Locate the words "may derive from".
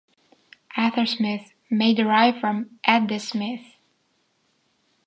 1.69-2.79